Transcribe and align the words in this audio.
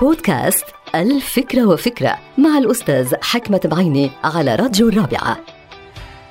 بودكاست 0.00 0.64
الفكرة 0.94 1.66
وفكرة 1.66 2.18
مع 2.38 2.58
الأستاذ 2.58 3.14
حكمة 3.22 3.60
بعيني 3.64 4.10
على 4.24 4.54
راديو 4.54 4.88
الرابعة. 4.88 5.38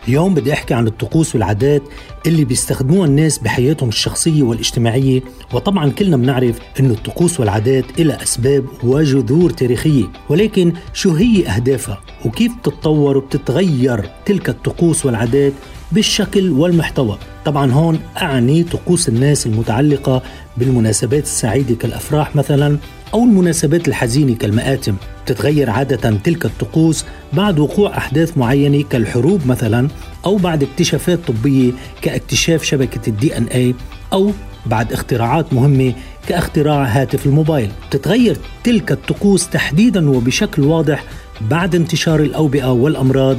اليوم 0.07 0.33
بدي 0.33 0.53
أحكي 0.53 0.73
عن 0.73 0.87
الطقوس 0.87 1.35
والعادات 1.35 1.81
اللي 2.27 2.45
بيستخدموها 2.45 3.07
الناس 3.07 3.37
بحياتهم 3.37 3.89
الشخصية 3.89 4.43
والاجتماعية 4.43 5.21
وطبعا 5.53 5.89
كلنا 5.89 6.17
بنعرف 6.17 6.59
أن 6.79 6.91
الطقوس 6.91 7.39
والعادات 7.39 7.85
إلى 7.99 8.23
أسباب 8.23 8.65
وجذور 8.83 9.49
تاريخية. 9.49 10.05
ولكن 10.29 10.73
شو 10.93 11.13
هي 11.13 11.47
أهدافها؟ 11.47 12.01
وكيف 12.25 12.51
بتتطور 12.57 13.17
وبتتغير 13.17 14.09
تلك 14.25 14.49
الطقوس 14.49 15.05
والعادات 15.05 15.53
بالشكل 15.91 16.49
والمحتوى؟ 16.49 17.17
طبعا 17.45 17.71
هون 17.71 17.99
أعني 18.17 18.63
طقوس 18.63 19.09
الناس 19.09 19.45
المتعلقة 19.45 20.21
بالمناسبات 20.57 21.23
السعيدة 21.23 21.75
كالأفراح 21.75 22.35
مثلا 22.35 22.77
أو 23.13 23.23
المناسبات 23.23 23.87
الحزينة 23.87 24.35
كالمآتم 24.35 24.95
تتغير 25.25 25.69
عادة 25.69 26.17
تلك 26.23 26.45
الطقوس 26.45 27.05
بعد 27.33 27.59
وقوع 27.59 27.97
أحداث 27.97 28.37
معينة 28.37 28.83
كالحروب 28.89 29.47
مثلا 29.47 29.87
أو 30.25 30.35
بعد 30.35 30.63
اكتشافات 30.63 31.19
طبية 31.27 31.71
كاكتشاف 32.01 32.63
شبكة 32.63 33.09
الدي 33.09 33.37
ان 33.37 33.43
اي 33.43 33.75
أو 34.13 34.31
بعد 34.65 34.93
اختراعات 34.93 35.53
مهمة 35.53 35.93
كاختراع 36.27 36.83
هاتف 36.83 37.25
الموبايل. 37.25 37.71
تتغير 37.91 38.37
تلك 38.63 38.91
الطقوس 38.91 39.49
تحديدا 39.49 40.09
وبشكل 40.09 40.61
واضح 40.61 41.03
بعد 41.41 41.75
انتشار 41.75 42.19
الأوبئة 42.19 42.71
والأمراض 42.71 43.37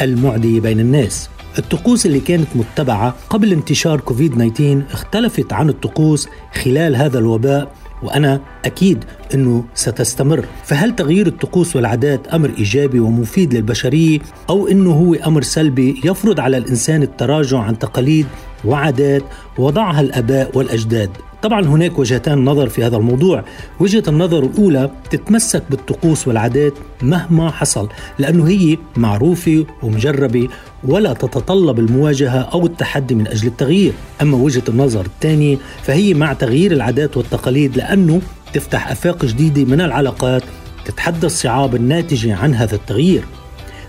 المعدية 0.00 0.60
بين 0.60 0.80
الناس. 0.80 1.28
الطقوس 1.58 2.06
اللي 2.06 2.20
كانت 2.20 2.48
متبعة 2.54 3.14
قبل 3.30 3.52
انتشار 3.52 4.00
كوفيد 4.00 4.32
19 4.32 4.82
اختلفت 4.92 5.52
عن 5.52 5.68
الطقوس 5.68 6.28
خلال 6.62 6.96
هذا 6.96 7.18
الوباء 7.18 7.72
وأنا 8.02 8.40
أكيد 8.64 9.04
إنه 9.34 9.64
ستستمر. 9.74 10.44
فهل 10.64 10.96
تغيير 10.96 11.26
الطقوس 11.26 11.76
والعادات 11.76 12.26
أمر 12.28 12.50
إيجابي 12.58 13.00
ومفيد 13.00 13.54
للبشرية؟ 13.54 14.18
أو 14.50 14.68
إنه 14.68 14.90
هو 14.90 15.14
أمر 15.14 15.42
سلبي 15.42 16.00
يفرض 16.04 16.40
على 16.40 16.56
الإنسان 16.56 17.02
التراجع 17.02 17.58
عن 17.58 17.78
تقاليد 17.78 18.26
وعادات 18.64 19.22
وضعها 19.58 20.00
الآباء 20.00 20.50
والأجداد؟ 20.58 21.10
طبعا 21.46 21.66
هناك 21.66 21.98
وجهتان 21.98 22.44
نظر 22.44 22.68
في 22.68 22.84
هذا 22.84 22.96
الموضوع. 22.96 23.44
وجهة 23.80 24.02
النظر 24.08 24.44
الأولى 24.44 24.90
تتمسك 25.10 25.62
بالطقوس 25.70 26.28
والعادات 26.28 26.72
مهما 27.02 27.50
حصل 27.50 27.88
لأنه 28.18 28.48
هي 28.48 28.78
معروفة 28.96 29.66
ومجربة 29.82 30.48
ولا 30.84 31.12
تتطلب 31.12 31.78
المواجهة 31.78 32.38
أو 32.38 32.66
التحدي 32.66 33.14
من 33.14 33.26
أجل 33.26 33.46
التغيير. 33.48 33.92
أما 34.22 34.36
وجهة 34.36 34.62
النظر 34.68 35.06
الثانية 35.06 35.58
فهي 35.82 36.14
مع 36.14 36.32
تغيير 36.32 36.72
العادات 36.72 37.16
والتقاليد 37.16 37.76
لأنه 37.76 38.20
تفتح 38.52 38.90
آفاق 38.90 39.24
جديدة 39.24 39.64
من 39.64 39.80
العلاقات 39.80 40.42
تتحدى 40.84 41.26
الصعاب 41.26 41.74
الناتجة 41.74 42.36
عن 42.36 42.54
هذا 42.54 42.74
التغيير. 42.74 43.24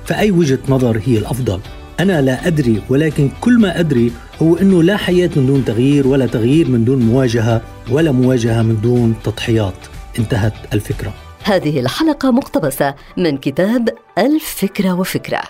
فأي 0.05 0.31
وجهة 0.31 0.59
نظر 0.69 1.01
هي 1.05 1.17
الأفضل؟ 1.17 1.59
أنا 1.99 2.21
لا 2.21 2.47
أدري 2.47 2.81
ولكن 2.89 3.29
كل 3.41 3.59
ما 3.59 3.79
أدري 3.79 4.11
هو 4.41 4.57
أنه 4.57 4.83
لا 4.83 4.97
حياة 4.97 5.29
من 5.35 5.47
دون 5.47 5.65
تغيير 5.65 6.07
ولا 6.07 6.25
تغيير 6.25 6.69
من 6.69 6.85
دون 6.85 6.99
مواجهة 6.99 7.61
ولا 7.91 8.11
مواجهة 8.11 8.61
من 8.61 8.81
دون 8.81 9.15
تضحيات. 9.23 9.73
انتهت 10.19 10.53
الفكرة. 10.73 11.13
هذه 11.43 11.79
الحلقة 11.79 12.31
مقتبسة 12.31 12.95
من 13.17 13.37
كتاب 13.37 13.89
الفكرة 14.17 14.99
وفكرة. 14.99 15.41